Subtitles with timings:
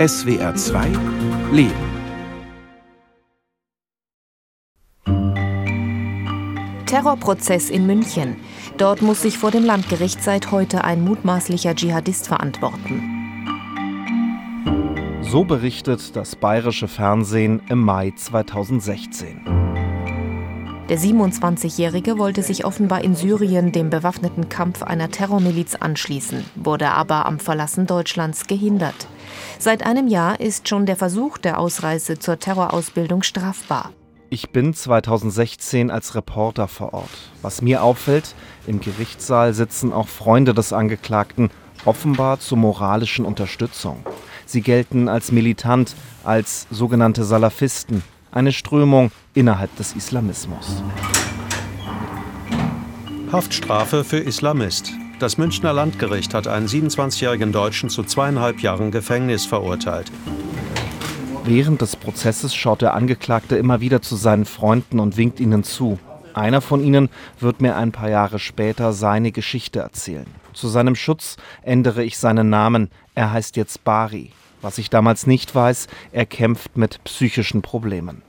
[0.00, 0.92] SWR 2
[1.52, 1.74] Leben.
[6.86, 8.36] Terrorprozess in München.
[8.78, 13.02] Dort muss sich vor dem Landgericht seit heute ein mutmaßlicher Dschihadist verantworten.
[15.20, 19.59] So berichtet das bayerische Fernsehen im Mai 2016.
[20.90, 27.26] Der 27-Jährige wollte sich offenbar in Syrien dem bewaffneten Kampf einer Terrormiliz anschließen, wurde aber
[27.26, 29.06] am Verlassen Deutschlands gehindert.
[29.60, 33.92] Seit einem Jahr ist schon der Versuch der Ausreise zur Terrorausbildung strafbar.
[34.30, 37.30] Ich bin 2016 als Reporter vor Ort.
[37.40, 38.34] Was mir auffällt,
[38.66, 41.50] im Gerichtssaal sitzen auch Freunde des Angeklagten,
[41.84, 44.04] offenbar zur moralischen Unterstützung.
[44.44, 45.94] Sie gelten als militant,
[46.24, 48.02] als sogenannte Salafisten,
[48.32, 50.82] eine Strömung innerhalb des Islamismus.
[53.32, 54.92] Haftstrafe für Islamist.
[55.20, 60.10] Das Münchner Landgericht hat einen 27-jährigen Deutschen zu zweieinhalb Jahren Gefängnis verurteilt.
[61.44, 65.98] Während des Prozesses schaut der Angeklagte immer wieder zu seinen Freunden und winkt ihnen zu.
[66.34, 70.26] Einer von ihnen wird mir ein paar Jahre später seine Geschichte erzählen.
[70.52, 72.90] Zu seinem Schutz ändere ich seinen Namen.
[73.14, 74.32] Er heißt jetzt Bari.
[74.62, 78.22] Was ich damals nicht weiß, er kämpft mit psychischen Problemen.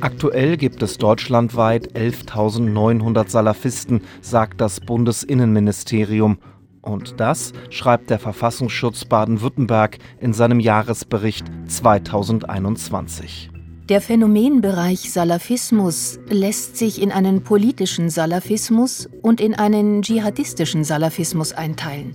[0.00, 6.38] Aktuell gibt es deutschlandweit 11.900 Salafisten, sagt das Bundesinnenministerium.
[6.80, 13.50] Und das schreibt der Verfassungsschutz Baden-Württemberg in seinem Jahresbericht 2021.
[13.88, 22.12] Der Phänomenbereich Salafismus lässt sich in einen politischen Salafismus und in einen dschihadistischen Salafismus einteilen.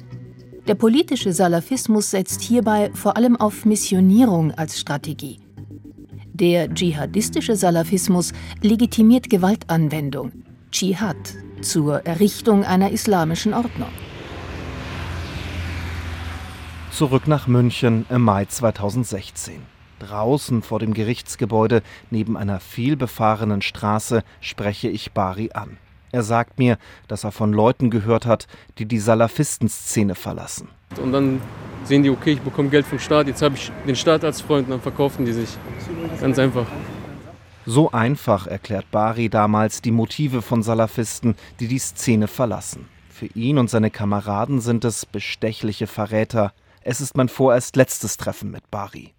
[0.67, 5.41] Der politische Salafismus setzt hierbei vor allem auf Missionierung als Strategie.
[6.31, 10.31] Der dschihadistische Salafismus legitimiert Gewaltanwendung,
[10.71, 11.17] Dschihad,
[11.61, 13.89] zur Errichtung einer islamischen Ordnung.
[16.91, 19.55] Zurück nach München im Mai 2016.
[19.99, 25.77] Draußen vor dem Gerichtsgebäude neben einer vielbefahrenen Straße spreche ich Bari an.
[26.13, 28.45] Er sagt mir, dass er von Leuten gehört hat,
[28.77, 30.69] die die Salafistenszene verlassen.
[31.01, 31.41] Und dann
[31.85, 34.67] sehen die, okay, ich bekomme Geld vom Staat, jetzt habe ich den Staat als Freund
[34.67, 35.49] und dann verkaufen die sich.
[36.21, 36.67] Ganz einfach.
[37.65, 42.87] So einfach erklärt Bari damals die Motive von Salafisten, die die Szene verlassen.
[43.09, 46.53] Für ihn und seine Kameraden sind es bestechliche Verräter.
[46.81, 49.13] Es ist mein vorerst letztes Treffen mit Bari.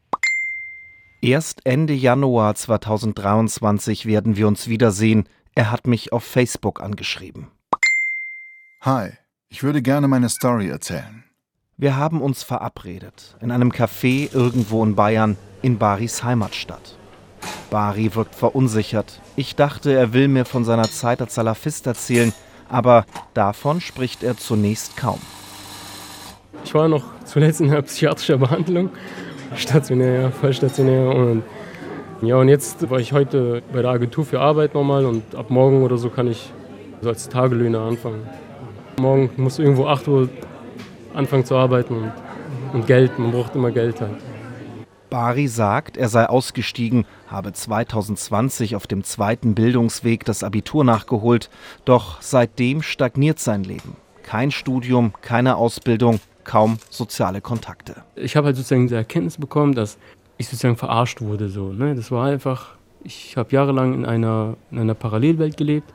[1.21, 7.49] Erst Ende Januar 2023 werden wir uns wiedersehen, er hat mich auf Facebook angeschrieben.
[8.81, 9.11] Hi,
[9.49, 11.25] ich würde gerne meine Story erzählen.
[11.77, 16.97] Wir haben uns verabredet, in einem Café irgendwo in Bayern, in Baris Heimatstadt.
[17.71, 19.21] Bari wirkt verunsichert.
[19.37, 22.33] Ich dachte, er will mir von seiner Zeit als Salafist erzählen,
[22.69, 25.21] aber davon spricht er zunächst kaum.
[26.65, 28.91] Ich war noch zuletzt in einer psychiatrischen Behandlung,
[29.57, 31.43] stationär, vollstationär und
[32.27, 35.83] ja, und jetzt war ich heute bei der Agentur für Arbeit nochmal und ab morgen
[35.83, 36.53] oder so kann ich
[37.01, 38.27] so als Tagelöhner anfangen.
[38.99, 40.29] Morgen muss irgendwo 8 Uhr
[41.15, 42.13] anfangen zu arbeiten und,
[42.73, 44.17] und Geld, man braucht immer Geld halt.
[45.11, 51.51] Bari sagt, er sei ausgestiegen, habe 2020 auf dem zweiten Bildungsweg das Abitur nachgeholt,
[51.85, 53.97] doch seitdem stagniert sein Leben.
[54.25, 58.03] Kein Studium, keine Ausbildung, kaum soziale Kontakte.
[58.17, 59.99] Ich habe halt sozusagen die Erkenntnis bekommen, dass
[60.39, 61.49] ich sozusagen verarscht wurde.
[61.49, 61.95] So, ne?
[61.95, 65.93] Das war einfach, ich habe jahrelang in einer, in einer Parallelwelt gelebt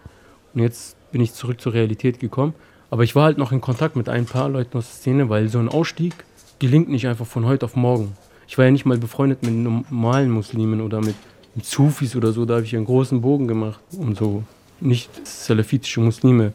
[0.54, 2.54] und jetzt bin ich zurück zur Realität gekommen.
[2.92, 5.50] Aber ich war halt noch in Kontakt mit ein paar Leuten aus der Szene, weil
[5.50, 6.14] so ein Ausstieg
[6.58, 8.16] gelingt nicht einfach von heute auf morgen.
[8.48, 11.16] Ich war ja nicht mal befreundet mit normalen Muslimen oder mit,
[11.54, 14.44] mit Sufis oder so, da habe ich einen großen Bogen gemacht und so
[14.82, 16.54] nicht salafitische Muslime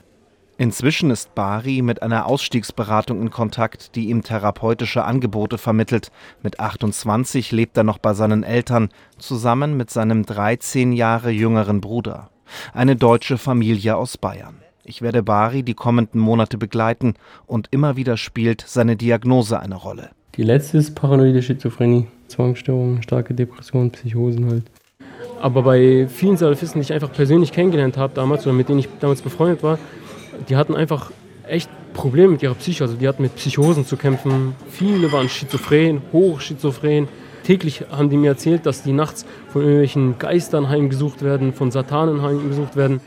[0.56, 6.12] Inzwischen ist Bari mit einer Ausstiegsberatung in Kontakt, die ihm therapeutische Angebote vermittelt.
[6.44, 12.30] Mit 28 lebt er noch bei seinen Eltern, zusammen mit seinem 13 Jahre jüngeren Bruder.
[12.72, 14.54] Eine deutsche Familie aus Bayern.
[14.84, 17.14] Ich werde Bari die kommenden Monate begleiten
[17.46, 20.10] und immer wieder spielt seine Diagnose eine Rolle.
[20.36, 24.64] Die letzte ist paranoide Schizophrenie, Zwangsstörungen, starke Depressionen, Psychosen halt.
[25.40, 28.88] Aber bei vielen Salafisten, die ich einfach persönlich kennengelernt habe damals oder mit denen ich
[29.00, 29.78] damals befreundet war,
[30.48, 31.10] die hatten einfach
[31.46, 32.84] echt Probleme mit ihrer Psyche.
[32.84, 34.54] Also die hatten mit Psychosen zu kämpfen.
[34.68, 37.08] Viele waren schizophren, hochschizophren.
[37.44, 42.22] Täglich haben die mir erzählt, dass die nachts von irgendwelchen Geistern heimgesucht werden, von Satanen
[42.22, 43.00] heimgesucht werden.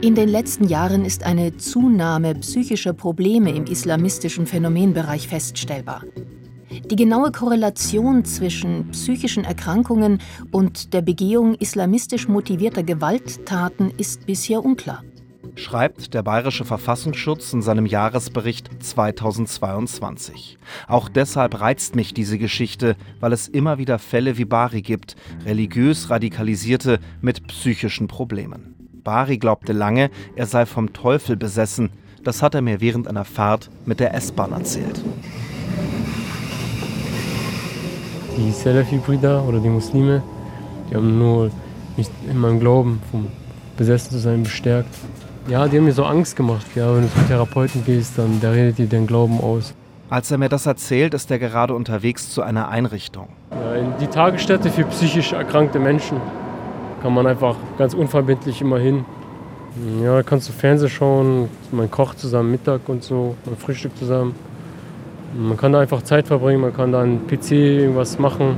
[0.00, 6.04] In den letzten Jahren ist eine Zunahme psychischer Probleme im islamistischen Phänomenbereich feststellbar.
[6.90, 10.20] Die genaue Korrelation zwischen psychischen Erkrankungen
[10.52, 15.02] und der Begehung islamistisch motivierter Gewalttaten ist bisher unklar.
[15.56, 20.58] schreibt der Bayerische Verfassungsschutz in seinem Jahresbericht 2022.
[20.86, 26.08] Auch deshalb reizt mich diese Geschichte, weil es immer wieder Fälle wie Bari gibt, religiös
[26.08, 28.76] Radikalisierte mit psychischen Problemen.
[29.02, 31.90] Bari glaubte lange, er sei vom Teufel besessen.
[32.22, 35.02] Das hat er mir während einer Fahrt mit der S-Bahn erzählt.
[38.36, 40.22] Die Salafi-Brüder oder die Muslime,
[40.90, 41.50] die haben nur
[41.96, 43.28] mich in meinem Glauben, vom
[43.76, 44.94] besessen zu sein, bestärkt.
[45.48, 46.66] Ja, die haben mir so Angst gemacht.
[46.74, 49.74] Ja, wenn du zum Therapeuten gehst, dann der redet dir den Glauben aus.
[50.10, 53.28] Als er mir das erzählt, ist er gerade unterwegs zu einer Einrichtung.
[53.50, 56.20] Ja, in die Tagesstätte für psychisch erkrankte Menschen
[57.02, 59.04] kann man einfach ganz unverbindlich immer hin.
[60.02, 64.34] Ja, da kannst du Fernsehen schauen, man kocht zusammen Mittag und so, man frühstückt zusammen.
[65.38, 68.56] Man kann da einfach Zeit verbringen, man kann da einen PC irgendwas machen.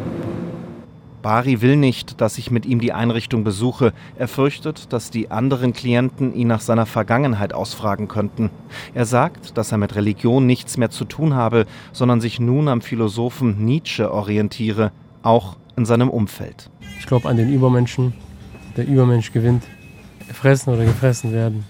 [1.22, 3.92] Bari will nicht, dass ich mit ihm die Einrichtung besuche.
[4.16, 8.50] Er fürchtet, dass die anderen Klienten ihn nach seiner Vergangenheit ausfragen könnten.
[8.94, 12.81] Er sagt, dass er mit Religion nichts mehr zu tun habe, sondern sich nun am
[12.81, 14.92] Philosophen Nietzsche orientiere,
[15.22, 16.70] auch in seinem Umfeld.
[17.00, 18.14] Ich glaube an den Übermenschen.
[18.76, 19.64] Der Übermensch gewinnt.
[20.28, 21.64] Gefressen oder gefressen werden.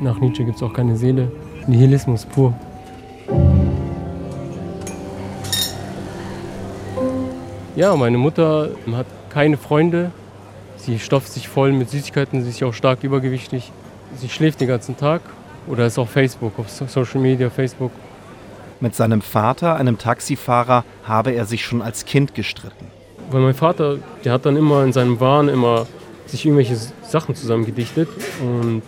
[0.00, 1.32] Nach Nietzsche gibt es auch keine Seele.
[1.66, 2.54] Nihilismus pur.
[7.76, 10.12] Ja, meine Mutter hat keine Freunde.
[10.76, 13.72] Sie stopft sich voll mit Süßigkeiten, sie ist auch stark übergewichtig.
[14.16, 15.22] Sie schläft den ganzen Tag
[15.66, 17.90] oder ist auf Facebook, auf Social Media, Facebook.
[18.78, 22.86] Mit seinem Vater, einem Taxifahrer, habe er sich schon als Kind gestritten.
[23.30, 25.86] Weil mein Vater, der hat dann immer in seinem Wahn immer
[26.26, 28.08] sich irgendwelche Sachen zusammengedichtet
[28.40, 28.82] und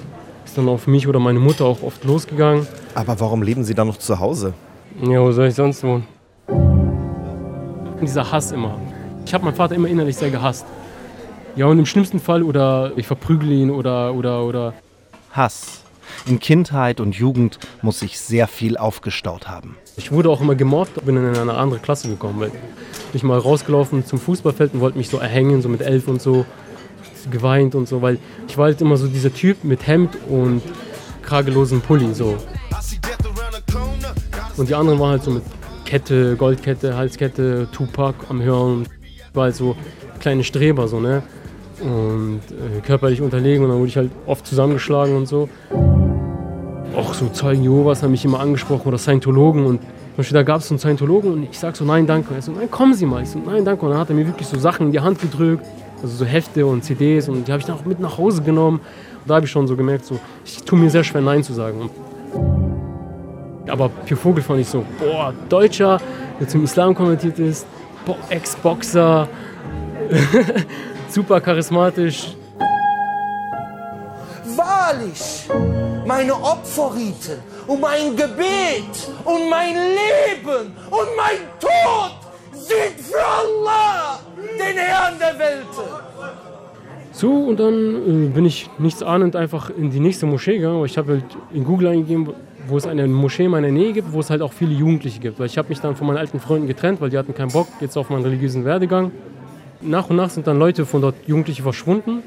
[0.45, 2.69] ist dann auf mich oder meine Mutter auch oft losgegangen.
[2.95, 4.55] Aber warum leben Sie dann noch zu Hause?
[5.03, 6.07] Ja, wo soll ich sonst wohnen?
[8.01, 8.79] Dieser Hass immer.
[9.25, 10.67] Ich habe meinen Vater immer innerlich sehr gehasst.
[11.57, 14.75] Ja, und im schlimmsten Fall oder ich verprügle ihn oder oder oder.
[15.33, 15.83] Hass.
[16.27, 19.77] In Kindheit und Jugend muss sich sehr viel aufgestaut haben.
[19.97, 22.39] Ich wurde auch immer gemobbt, bin in eine andere Klasse gekommen.
[22.41, 22.53] Bin
[23.13, 26.45] ich mal rausgelaufen zum Fußballfeld und wollte mich so erhängen, so mit elf und so,
[27.31, 30.63] geweint und so, weil ich war halt immer so dieser Typ mit Hemd und
[31.23, 32.37] kragelosen Pulli so.
[34.57, 35.43] Und die anderen waren halt so mit
[35.87, 38.87] Kette, Goldkette, Halskette, Tupac am Hören.
[39.03, 39.77] Ich war halt so
[40.19, 41.23] kleine Streber so, ne?
[41.81, 45.49] Und äh, körperlich unterlegen und dann wurde ich halt oft zusammengeschlagen und so.
[46.97, 50.61] Auch so Zeugen Jehovas haben mich immer angesprochen oder Scientologen und zum Beispiel, da gab
[50.61, 52.35] es so einen Scientologen und ich sag so, nein, danke.
[52.35, 53.23] Er so, nein, kommen Sie mal.
[53.23, 53.85] Ich so, nein, danke.
[53.85, 55.65] Und dann hat er mir wirklich so Sachen in die Hand gedrückt,
[56.03, 58.79] also so Hefte und CDs und die habe ich dann auch mit nach Hause genommen.
[58.79, 61.53] Und da habe ich schon so gemerkt, so, ich tue mir sehr schwer, Nein zu
[61.53, 61.91] sagen.
[63.69, 66.01] Aber Pio Vogel fand ich so, boah, Deutscher,
[66.39, 67.67] der zum Islam konvertiert ist,
[68.31, 69.29] Ex-Boxer,
[71.09, 72.37] super charismatisch.
[74.57, 75.49] Wahrlich,
[76.07, 82.17] meine Opferriten und mein Gebet und mein Leben und mein Tod
[82.53, 85.67] sind für Allah, den Herrn der Welt.
[87.13, 90.85] So, und dann äh, bin ich nichts ahnend einfach in die nächste Moschee gegangen.
[90.85, 92.35] Ich habe halt in Google eingegeben,
[92.69, 95.39] wo es eine Moschee in meiner Nähe gibt, wo es halt auch viele Jugendliche gibt.
[95.39, 97.69] Weil ich habe mich dann von meinen alten Freunden getrennt, weil die hatten keinen Bock
[97.81, 99.13] jetzt auf meinen religiösen Werdegang.
[99.81, 102.23] Nach und nach sind dann Leute von dort Jugendliche verschwunden.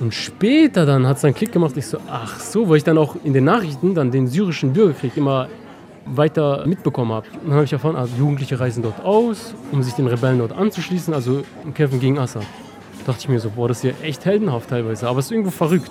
[0.00, 1.76] Und später dann hat es einen Klick gemacht.
[1.76, 5.16] Ich so, ach so, weil ich dann auch in den Nachrichten dann den syrischen Bürgerkrieg
[5.16, 5.48] immer
[6.06, 7.26] weiter mitbekommen habe.
[7.44, 11.12] Dann habe ich erfahren, also Jugendliche reisen dort aus, um sich den Rebellen dort anzuschließen,
[11.12, 11.42] also
[11.74, 12.42] kämpfen gegen Assad.
[13.04, 15.32] Da dachte ich mir so, boah, das ist ja echt heldenhaft teilweise, aber es ist
[15.32, 15.90] irgendwo verrückt.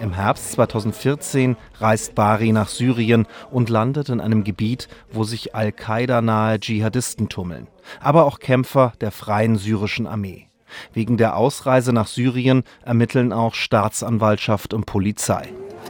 [0.00, 6.60] Im Herbst 2014 reist Bari nach Syrien und landet in einem Gebiet, wo sich Al-Qaida-nahe
[6.60, 7.68] Dschihadisten tummeln,
[8.00, 10.48] aber auch Kämpfer der Freien Syrischen Armee.
[10.92, 15.48] Wegen der Ausreise nach Syrien ermitteln auch Staatsanwaltschaft und Polizei.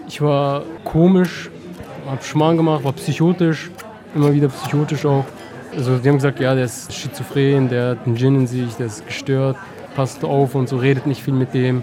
[0.09, 1.50] Ich war komisch,
[2.07, 3.71] hab Schmarrn gemacht, war psychotisch,
[4.14, 5.25] immer wieder psychotisch auch.
[5.76, 8.87] Also die haben gesagt, ja, der ist schizophren, der hat einen Djinn in sich, der
[8.87, 9.57] ist gestört,
[9.95, 11.83] passt auf und so, redet nicht viel mit dem.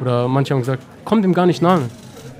[0.00, 1.88] Oder manche haben gesagt, kommt ihm gar nicht nahe.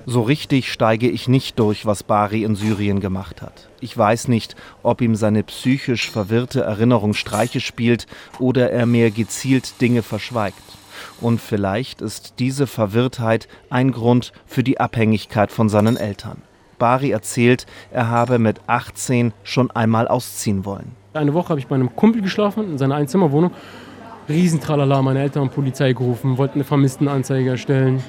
[0.06, 3.68] So richtig steige ich nicht durch, was Bari in Syrien gemacht hat.
[3.80, 8.06] Ich weiß nicht, ob ihm seine psychisch verwirrte Erinnerung Streiche spielt
[8.38, 10.62] oder er mehr gezielt Dinge verschweigt.
[11.20, 16.42] Und vielleicht ist diese Verwirrtheit ein Grund für die Abhängigkeit von seinen Eltern.
[16.78, 20.92] Bari erzählt, er habe mit 18 schon einmal ausziehen wollen.
[21.14, 23.52] Eine Woche habe ich bei einem Kumpel geschlafen in seiner Einzimmerwohnung.
[24.28, 28.02] Riesentralala, meine Eltern haben Polizei gerufen, wollten eine Vermisstenanzeige erstellen.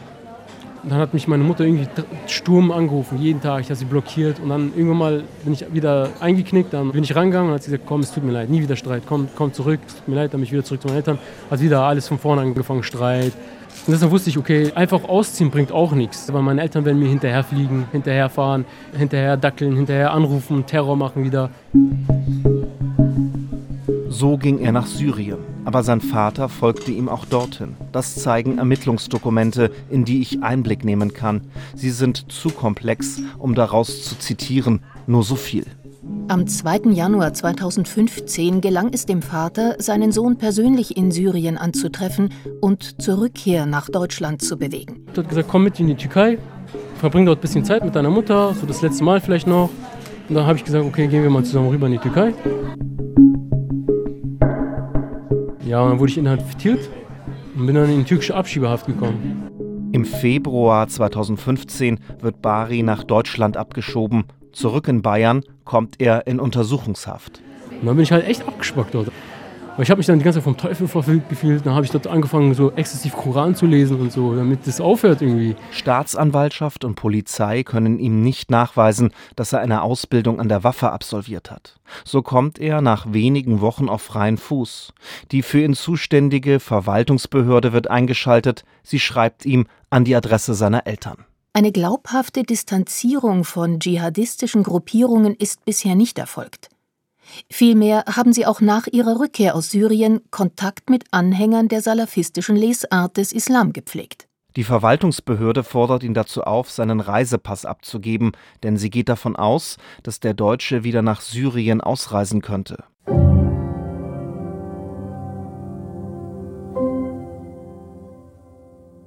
[0.84, 1.88] dann hat mich meine Mutter irgendwie
[2.28, 3.62] Sturm angerufen, jeden Tag.
[3.62, 6.74] Ich habe sie blockiert und dann irgendwann mal bin ich wieder eingeknickt.
[6.74, 8.76] Dann bin ich rangegangen und hat sie gesagt, komm, es tut mir leid, nie wieder
[8.76, 10.98] Streit, komm, komm zurück, es tut mir leid, dann bin ich wieder zurück zu meinen
[10.98, 11.20] Eltern.
[11.50, 13.34] Hat wieder alles von vorne angefangen, Streit.
[13.88, 16.32] Und deshalb wusste ich, okay, einfach ausziehen bringt auch nichts.
[16.32, 18.66] Weil meine Eltern werden mir hinterherfliegen, hinterherfahren,
[18.98, 21.50] hinterher dackeln, hinterher anrufen, Terror machen wieder.
[24.18, 25.40] So ging er nach Syrien.
[25.66, 27.76] Aber sein Vater folgte ihm auch dorthin.
[27.92, 31.42] Das zeigen Ermittlungsdokumente, in die ich Einblick nehmen kann.
[31.76, 34.80] Sie sind zu komplex, um daraus zu zitieren.
[35.06, 35.66] Nur so viel.
[36.30, 36.92] Am 2.
[36.92, 42.30] Januar 2015 gelang es dem Vater, seinen Sohn persönlich in Syrien anzutreffen
[42.62, 45.06] und zur Rückkehr nach Deutschland zu bewegen.
[45.12, 46.38] Er hat gesagt, komm mit in die Türkei,
[47.02, 49.70] verbring dort ein bisschen Zeit mit deiner Mutter, so das letzte Mal vielleicht noch.
[50.30, 52.34] Und dann habe ich gesagt, okay, gehen wir mal zusammen rüber in die Türkei.
[55.66, 56.90] Ja, und dann wurde ich inhaftiert
[57.56, 59.90] und bin dann in türkische Abschiebehaft gekommen.
[59.92, 64.26] Im Februar 2015 wird Bari nach Deutschland abgeschoben.
[64.52, 67.42] Zurück in Bayern kommt er in Untersuchungshaft.
[67.72, 69.12] Und dann bin ich halt echt abgespackt dort.
[69.76, 71.66] Weil ich habe mich dann die ganze Zeit vom Teufel verfüllt gefühlt.
[71.66, 75.22] Dann habe ich dort angefangen, so exzessiv Koran zu lesen und so, damit das aufhört
[75.22, 75.58] irgendwie.
[75.72, 81.52] Staatsanwaltschaft und Polizei können ihm nicht nachweisen, dass er eine Ausbildung an der Waffe absolviert
[81.52, 81.76] hat.
[82.06, 84.94] So kommt er nach wenigen Wochen auf freien Fuß.
[85.32, 88.64] Die für ihn zuständige Verwaltungsbehörde wird eingeschaltet.
[88.82, 91.26] Sie schreibt ihm an die Adresse seiner Eltern.
[91.52, 96.70] Eine glaubhafte Distanzierung von dschihadistischen Gruppierungen ist bisher nicht erfolgt.
[97.50, 103.18] Vielmehr haben sie auch nach ihrer Rückkehr aus Syrien Kontakt mit Anhängern der salafistischen Lesart
[103.18, 104.28] des Islam gepflegt.
[104.56, 108.32] Die Verwaltungsbehörde fordert ihn dazu auf, seinen Reisepass abzugeben,
[108.64, 112.86] denn sie geht davon aus, dass der Deutsche wieder nach Syrien ausreisen könnte.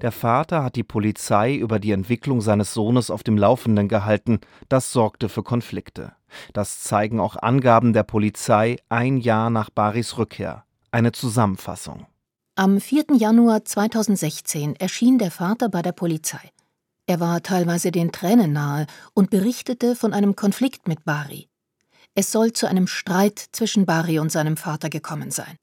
[0.03, 4.41] Der Vater hat die Polizei über die Entwicklung seines Sohnes auf dem Laufenden gehalten.
[4.69, 6.13] Das sorgte für Konflikte.
[6.53, 10.65] Das zeigen auch Angaben der Polizei ein Jahr nach Baris Rückkehr.
[10.91, 12.07] Eine Zusammenfassung.
[12.55, 13.05] Am 4.
[13.17, 16.51] Januar 2016 erschien der Vater bei der Polizei.
[17.07, 21.49] Er war teilweise den Tränen nahe und berichtete von einem Konflikt mit Bari.
[22.15, 25.57] Es soll zu einem Streit zwischen Bari und seinem Vater gekommen sein.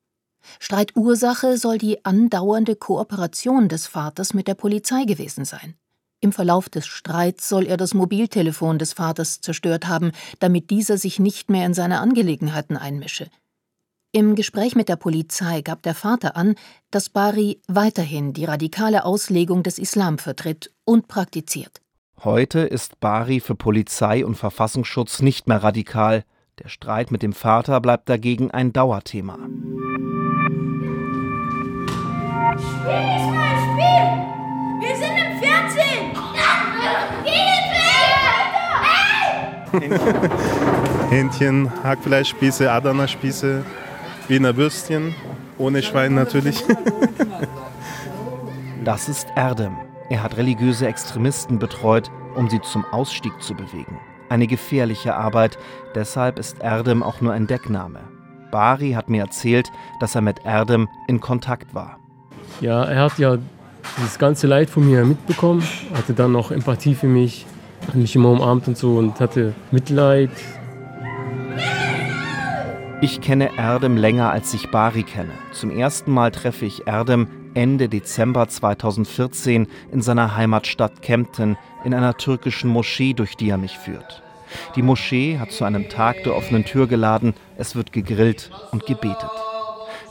[0.60, 5.76] Streitursache soll die andauernde Kooperation des Vaters mit der Polizei gewesen sein.
[6.26, 11.20] Im Verlauf des Streits soll er das Mobiltelefon des Vaters zerstört haben, damit dieser sich
[11.20, 13.28] nicht mehr in seine Angelegenheiten einmische.
[14.12, 16.56] Im Gespräch mit der Polizei gab der Vater an,
[16.90, 21.80] dass Bari weiterhin die radikale Auslegung des Islam vertritt und praktiziert.
[22.24, 26.24] Heute ist Bari für Polizei und Verfassungsschutz nicht mehr radikal.
[26.58, 29.38] Der Streit mit dem Vater bleibt dagegen ein Dauerthema.
[32.58, 34.36] Spiel nicht mal Spiel!
[34.80, 35.15] Wir sind
[39.80, 40.30] Hähnchen.
[41.10, 43.64] Hähnchen, Hackfleischspieße, Adana-Spieße,
[44.28, 45.16] Wiener Würstchen,
[45.58, 46.64] ohne Schwein natürlich.
[48.84, 49.76] Das ist Erdem.
[50.10, 53.98] Er hat religiöse Extremisten betreut, um sie zum Ausstieg zu bewegen.
[54.30, 55.58] Eine gefährliche Arbeit,
[55.96, 58.00] deshalb ist Erdem auch nur ein Deckname.
[58.52, 62.00] Bari hat mir erzählt, dass er mit Erdem in Kontakt war.
[62.62, 63.38] Ja, er hat ja
[64.02, 65.64] das ganze Leid von mir mitbekommen,
[65.94, 67.46] hatte dann noch Empathie für mich,
[67.88, 70.30] hat mich immer umarmt und so und hatte Mitleid.
[73.02, 75.34] Ich kenne Erdem länger als ich Bari kenne.
[75.52, 82.18] Zum ersten Mal treffe ich Erdem Ende Dezember 2014 in seiner Heimatstadt Kempten in einer
[82.18, 84.24] türkischen Moschee, durch die er mich führt.
[84.76, 89.32] Die Moschee hat zu einem Tag der offenen Tür geladen, es wird gegrillt und gebetet.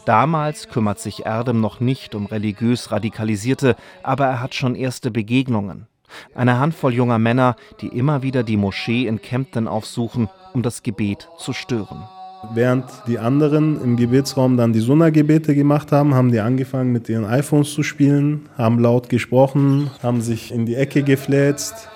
[0.04, 5.86] Damals kümmert sich Erdem noch nicht um religiös Radikalisierte, aber er hat schon erste Begegnungen.
[6.34, 11.28] Eine Handvoll junger Männer, die immer wieder die Moschee in Kempten aufsuchen, um das Gebet
[11.38, 12.04] zu stören.
[12.52, 17.24] Während die anderen im Gebetsraum dann die Sunna-Gebete gemacht haben, haben die angefangen mit ihren
[17.24, 21.88] iPhones zu spielen, haben laut gesprochen, haben sich in die Ecke gefläzt,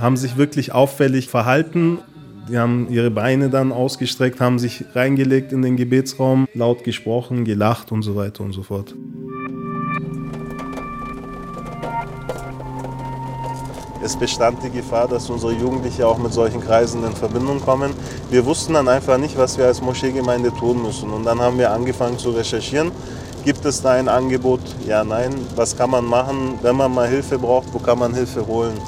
[0.00, 1.98] haben sich wirklich auffällig verhalten.
[2.48, 7.92] Die haben ihre Beine dann ausgestreckt, haben sich reingelegt in den Gebetsraum, laut gesprochen, gelacht
[7.92, 8.94] und so weiter und so fort.
[14.02, 17.92] Es bestand die Gefahr, dass unsere Jugendliche auch mit solchen Kreisen in Verbindung kommen.
[18.30, 21.10] Wir wussten dann einfach nicht, was wir als Moscheegemeinde tun müssen.
[21.10, 22.92] Und dann haben wir angefangen zu recherchieren.
[23.44, 24.60] Gibt es da ein Angebot?
[24.86, 25.34] Ja, nein.
[25.54, 27.72] Was kann man machen, wenn man mal Hilfe braucht?
[27.72, 28.80] Wo kann man Hilfe holen?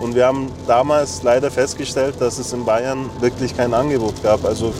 [0.00, 4.44] Und wir haben damals leider festgestellt, dass es in Bayern wirklich kein Angebot gab.
[4.44, 4.72] Also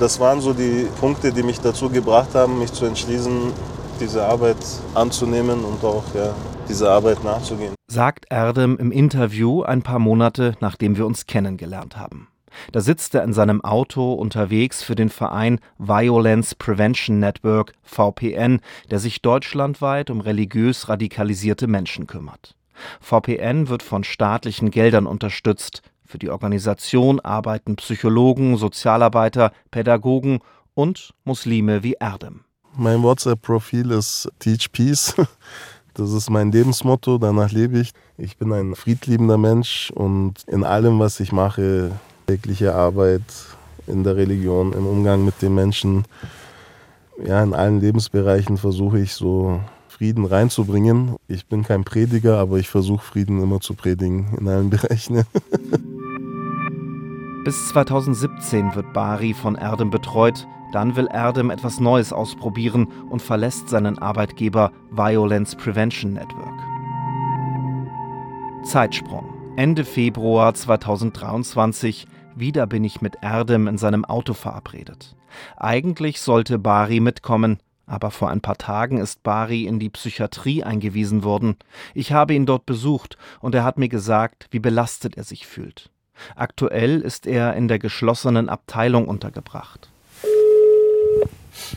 [0.00, 3.52] das waren so die Punkte, die mich dazu gebracht haben, mich zu entschließen,
[4.00, 4.56] diese Arbeit
[4.94, 6.34] anzunehmen und auch ja,
[6.68, 7.74] dieser Arbeit nachzugehen.
[7.94, 12.26] Sagt Erdem im Interview ein paar Monate, nachdem wir uns kennengelernt haben.
[12.72, 18.60] Da sitzt er in seinem Auto unterwegs für den Verein Violence Prevention Network VPN,
[18.90, 22.56] der sich deutschlandweit um religiös radikalisierte Menschen kümmert.
[23.00, 25.82] VPN wird von staatlichen Geldern unterstützt.
[26.04, 30.40] Für die Organisation arbeiten Psychologen, Sozialarbeiter, Pädagogen
[30.74, 32.44] und Muslime wie Erdem.
[32.76, 35.14] Mein WhatsApp-Profil ist Teach Peace.
[35.94, 37.92] Das ist mein Lebensmotto, danach lebe ich.
[38.18, 41.92] Ich bin ein friedliebender Mensch und in allem, was ich mache,
[42.26, 43.22] tägliche Arbeit
[43.86, 46.04] in der Religion, im Umgang mit den Menschen,
[47.24, 51.14] ja, in allen Lebensbereichen versuche ich so Frieden reinzubringen.
[51.28, 55.22] Ich bin kein Prediger, aber ich versuche Frieden immer zu predigen in allen Bereichen.
[57.44, 60.44] Bis 2017 wird Bari von Erdem betreut.
[60.74, 66.58] Dann will Erdem etwas Neues ausprobieren und verlässt seinen Arbeitgeber Violence Prevention Network.
[68.64, 69.24] Zeitsprung.
[69.56, 72.08] Ende Februar 2023.
[72.34, 75.14] Wieder bin ich mit Erdem in seinem Auto verabredet.
[75.56, 81.22] Eigentlich sollte Bari mitkommen, aber vor ein paar Tagen ist Bari in die Psychiatrie eingewiesen
[81.22, 81.54] worden.
[81.94, 85.92] Ich habe ihn dort besucht und er hat mir gesagt, wie belastet er sich fühlt.
[86.34, 89.93] Aktuell ist er in der geschlossenen Abteilung untergebracht.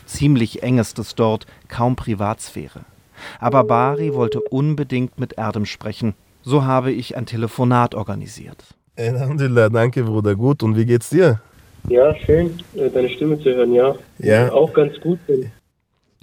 [0.06, 2.80] Ziemlich eng ist es dort, kaum Privatsphäre.
[3.40, 6.14] Aber Bari wollte unbedingt mit Erdem sprechen.
[6.42, 8.62] So habe ich ein Telefonat organisiert.
[8.96, 10.62] Alhamdulillah, danke Bruder, gut.
[10.62, 11.40] Und wie geht's dir?
[11.88, 13.94] Ja, schön, äh, deine Stimme zu hören, ja.
[14.18, 14.52] Ja.
[14.52, 15.18] Auch ganz gut.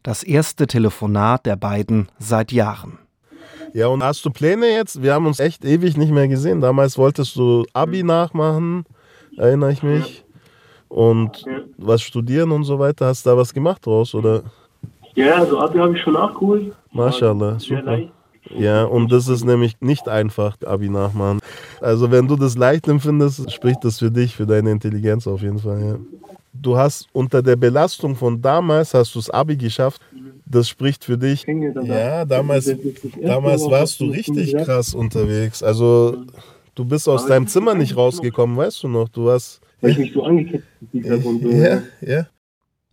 [0.04, 3.00] Das erste Telefonat der beiden seit Jahren.
[3.74, 5.02] Ja, und hast du Pläne jetzt?
[5.02, 6.62] Wir haben uns echt ewig nicht mehr gesehen.
[6.62, 8.86] Damals wolltest du Abi nachmachen,
[9.38, 10.25] erinnere ich mich.
[10.96, 11.44] Und
[11.78, 13.08] was studieren und so weiter.
[13.08, 14.44] Hast du da was gemacht draus, oder?
[15.14, 16.74] Ja, also Abi habe ich schon nachgeholt.
[16.94, 18.00] Mashallah, super.
[18.58, 21.42] Ja, und das ist nämlich nicht einfach, Abi nachmachen.
[21.82, 25.60] Also wenn du das leicht empfindest, spricht das für dich, für deine Intelligenz auf jeden
[25.60, 25.82] Fall.
[25.82, 25.96] Ja.
[26.54, 30.02] Du hast unter der Belastung von damals, hast du das Abi geschafft.
[30.46, 31.46] Das spricht für dich.
[31.84, 32.74] Ja, damals,
[33.22, 35.62] damals warst du richtig krass unterwegs.
[35.62, 36.24] Also
[36.74, 39.10] du bist aus deinem Zimmer nicht rausgekommen, weißt du noch?
[39.10, 39.60] Du hast...
[39.86, 41.56] Weil ich mich so angekettet habe.
[41.56, 42.26] Ja, ja.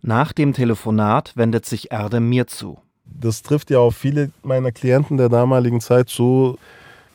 [0.02, 2.78] Nach dem Telefonat wendet sich Erdem mir zu.
[3.07, 6.59] Das trifft ja auf viele meiner Klienten der damaligen Zeit zu.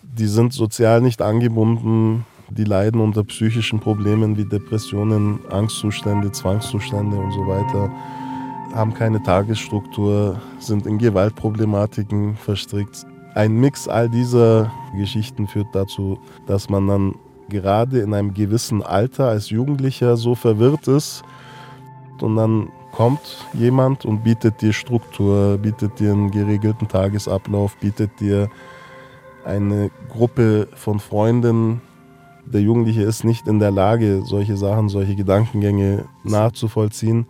[0.01, 7.31] Die sind sozial nicht angebunden, die leiden unter psychischen Problemen wie Depressionen, Angstzustände, Zwangszustände und
[7.33, 7.91] so weiter,
[8.73, 13.05] haben keine Tagesstruktur, sind in Gewaltproblematiken verstrickt.
[13.35, 17.15] Ein Mix all dieser Geschichten führt dazu, dass man dann
[17.49, 21.23] gerade in einem gewissen Alter als Jugendlicher so verwirrt ist
[22.21, 28.49] und dann kommt jemand und bietet dir Struktur, bietet dir einen geregelten Tagesablauf, bietet dir
[29.45, 31.81] eine Gruppe von Freunden.
[32.45, 37.27] Der Jugendliche ist nicht in der Lage, solche Sachen, solche Gedankengänge nachzuvollziehen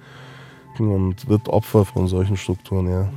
[0.79, 3.09] und wird Opfer von solchen Strukturen, ja.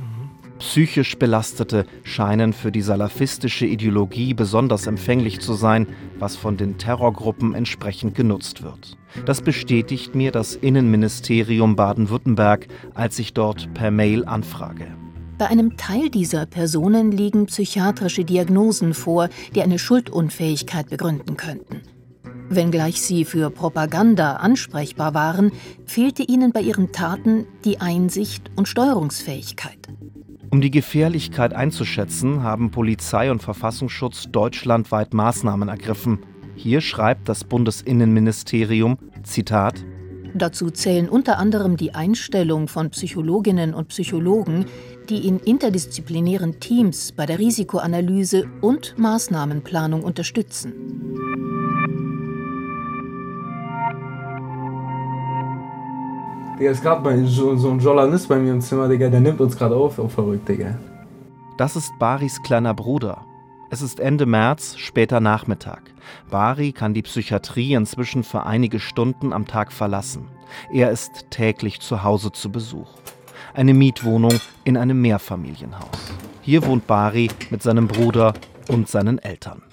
[0.61, 5.87] Psychisch Belastete scheinen für die salafistische Ideologie besonders empfänglich zu sein,
[6.19, 8.95] was von den Terrorgruppen entsprechend genutzt wird.
[9.25, 14.85] Das bestätigt mir das Innenministerium Baden-Württemberg, als ich dort per Mail anfrage.
[15.39, 21.81] Bei einem Teil dieser Personen liegen psychiatrische Diagnosen vor, die eine Schuldunfähigkeit begründen könnten.
[22.49, 25.51] Wenngleich sie für Propaganda ansprechbar waren,
[25.85, 29.87] fehlte ihnen bei ihren Taten die Einsicht und Steuerungsfähigkeit.
[30.51, 36.19] Um die Gefährlichkeit einzuschätzen, haben Polizei und Verfassungsschutz deutschlandweit Maßnahmen ergriffen.
[36.55, 39.85] Hier schreibt das Bundesinnenministerium, Zitat,
[40.33, 44.65] Dazu zählen unter anderem die Einstellung von Psychologinnen und Psychologen,
[45.09, 50.73] die in interdisziplinären Teams bei der Risikoanalyse und Maßnahmenplanung unterstützen.
[56.61, 59.57] Digga, ist gerade so, so ein Journalist bei mir im Zimmer, Digga, der nimmt uns
[59.57, 60.77] gerade auf, oh verrückt, Digga.
[61.57, 63.25] Das ist Baris kleiner Bruder.
[63.71, 65.81] Es ist Ende März, später Nachmittag.
[66.29, 70.27] Bari kann die Psychiatrie inzwischen für einige Stunden am Tag verlassen.
[70.71, 72.89] Er ist täglich zu Hause zu Besuch.
[73.55, 76.13] Eine Mietwohnung in einem Mehrfamilienhaus.
[76.43, 78.35] Hier wohnt Bari mit seinem Bruder
[78.67, 79.63] und seinen Eltern.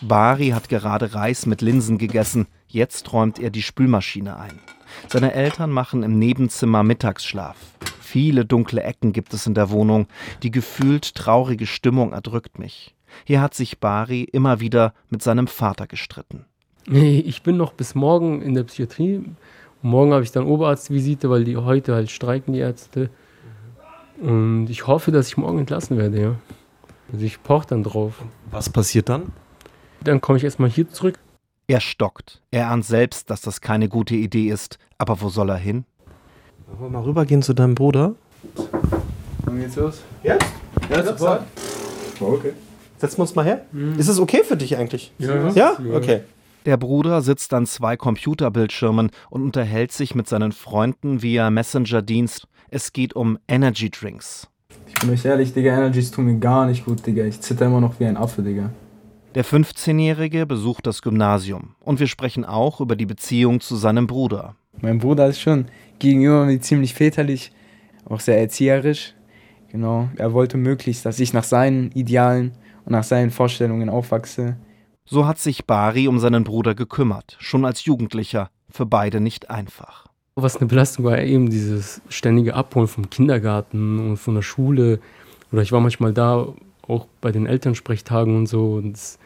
[0.00, 2.46] Bari hat gerade Reis mit Linsen gegessen.
[2.72, 4.60] Jetzt räumt er die Spülmaschine ein.
[5.08, 7.56] Seine Eltern machen im Nebenzimmer Mittagsschlaf.
[8.00, 10.06] Viele dunkle Ecken gibt es in der Wohnung.
[10.44, 12.94] Die gefühlt traurige Stimmung erdrückt mich.
[13.24, 16.44] Hier hat sich Bari immer wieder mit seinem Vater gestritten.
[16.86, 19.24] Nee, ich bin noch bis morgen in der Psychiatrie.
[19.82, 23.10] Morgen habe ich dann Oberarztvisite, weil die heute halt streiken, die Ärzte.
[24.20, 26.34] Und ich hoffe, dass ich morgen entlassen werde, ja.
[27.12, 28.22] Also ich poch dann drauf.
[28.52, 29.32] Was passiert dann?
[30.04, 31.18] Dann komme ich erstmal hier zurück.
[31.70, 32.42] Er stockt.
[32.50, 34.80] Er ahnt selbst, dass das keine gute Idee ist.
[34.98, 35.84] Aber wo soll er hin?
[36.66, 38.16] Wollen wir mal rübergehen zu deinem Bruder?
[39.44, 40.00] Wann geht's los?
[40.24, 40.46] Jetzt?
[40.90, 41.42] Ja, sofort.
[42.18, 42.54] Oh, okay.
[42.98, 43.66] Setzen wir uns mal her.
[43.96, 45.12] Ist es okay für dich eigentlich?
[45.18, 45.48] Ja.
[45.50, 45.76] Ja?
[45.94, 46.22] Okay.
[46.66, 52.48] Der Bruder sitzt an zwei Computerbildschirmen und unterhält sich mit seinen Freunden via Messenger-Dienst.
[52.70, 54.48] Es geht um Energy Drinks.
[54.88, 57.22] Ich bin euch ehrlich, Digga, Energies tun mir gar nicht gut, Digga.
[57.26, 58.70] Ich zitter immer noch wie ein Affe, Digga.
[59.36, 64.56] Der 15-Jährige besucht das Gymnasium und wir sprechen auch über die Beziehung zu seinem Bruder.
[64.80, 65.66] Mein Bruder ist schon
[66.00, 67.52] gegenüber mir ziemlich väterlich,
[68.06, 69.14] auch sehr erzieherisch.
[69.70, 72.52] Genau, er wollte möglichst, dass ich nach seinen Idealen
[72.84, 74.56] und nach seinen Vorstellungen aufwachse.
[75.04, 80.06] So hat sich Bari um seinen Bruder gekümmert, schon als Jugendlicher, für beide nicht einfach.
[80.34, 84.98] Was eine Belastung war, eben dieses ständige Abholen vom Kindergarten und von der Schule.
[85.52, 86.48] Oder ich war manchmal da,
[86.86, 88.74] auch bei den Elternsprechtagen und so.
[88.74, 89.18] Und das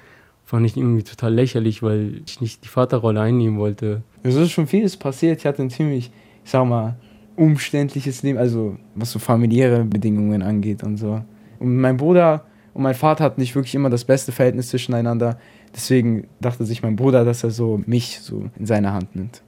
[0.44, 4.02] fand ich irgendwie total lächerlich, weil ich nicht die Vaterrolle einnehmen wollte.
[4.22, 5.40] Es ist schon vieles passiert.
[5.40, 6.10] Ich hatte ein ziemlich,
[6.44, 6.96] ich sag mal,
[7.36, 11.22] umständliches Leben, also was so familiäre Bedingungen angeht und so.
[11.58, 15.38] Und mein Bruder und mein Vater hatten nicht wirklich immer das beste Verhältnis zwischeneinander.
[15.74, 19.42] Deswegen dachte sich mein Bruder, dass er so mich so in seine Hand nimmt.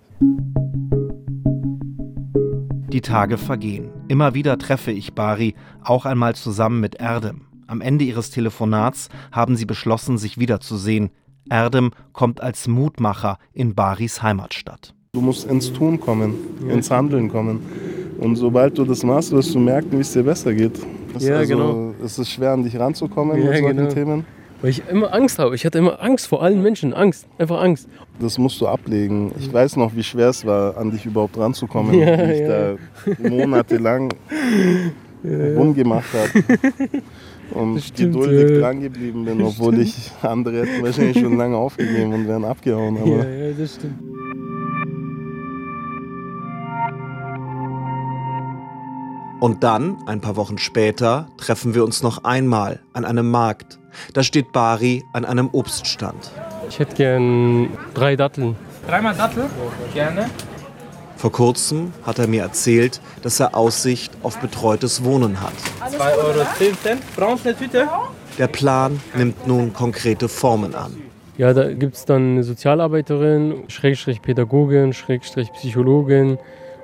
[2.93, 3.91] Die Tage vergehen.
[4.09, 7.43] Immer wieder treffe ich Bari, auch einmal zusammen mit Erdem.
[7.67, 11.11] Am Ende ihres Telefonats haben sie beschlossen, sich wiederzusehen.
[11.51, 14.95] Erdem kommt als Mutmacher in Baris Heimatstadt.
[15.13, 16.35] Du musst ins Tun kommen,
[16.69, 17.61] ins Handeln kommen.
[18.19, 20.79] Und sobald du das machst, wirst du merken, wie es dir besser geht.
[21.13, 21.95] Das Ja, also, genau.
[22.05, 23.91] Es ist schwer, an dich ranzukommen Ja, mit solchen genau.
[23.91, 24.25] Themen.
[24.61, 25.55] Weil ich immer Angst habe.
[25.55, 26.95] Ich hatte immer Angst vor allen Menschen.
[26.95, 27.27] Angst.
[27.39, 27.89] Einfach Angst.
[28.21, 29.33] Das musst du ablegen.
[29.39, 31.99] Ich weiß noch, wie schwer es war, an dich überhaupt ranzukommen.
[31.99, 32.49] Ja, ich ja.
[32.49, 32.77] da
[33.29, 34.15] monatelang
[35.57, 37.03] rumgemacht habe.
[37.53, 38.59] Und stimmt, geduldig ja.
[38.59, 42.99] dran geblieben bin, obwohl ich andere hätten wahrscheinlich schon lange aufgegeben und wären abgehauen.
[42.99, 43.95] Aber ja, das stimmt.
[49.39, 53.79] Und dann, ein paar Wochen später, treffen wir uns noch einmal an einem Markt.
[54.13, 56.33] Da steht Bari an einem Obststand.
[56.69, 58.57] Ich hätte gern drei Datteln.
[58.87, 59.45] Dreimal Dattel?
[59.95, 60.31] Gerne.
[61.27, 65.55] Vor kurzem hat er mir erzählt, dass er Aussicht auf betreutes Wohnen hat.
[65.81, 66.99] 2,10 Euro.
[67.17, 67.89] Brauchst du eine Tüte?
[68.39, 70.95] Der Plan nimmt nun konkrete Formen an.
[71.37, 76.39] Ja, da gibt es dann eine Sozialarbeiterin, Schrägstrich Pädagogin, Schrägstrich Psychologin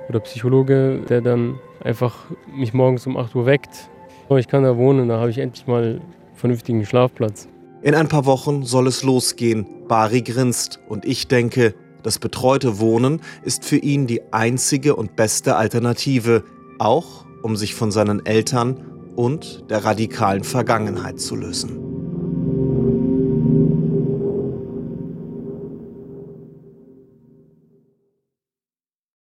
[0.09, 3.89] oder Psychologe, der dann einfach mich morgens um 8 Uhr weckt.
[4.27, 6.01] Oh, Ich kann da wohnen, da habe ich endlich mal einen
[6.35, 7.47] vernünftigen Schlafplatz.
[7.81, 9.87] In ein paar Wochen soll es losgehen.
[9.87, 15.55] Bari grinst und ich denke, das betreute Wohnen ist für ihn die einzige und beste
[15.55, 16.43] Alternative,
[16.79, 18.77] auch um sich von seinen Eltern
[19.15, 21.92] und der radikalen Vergangenheit zu lösen.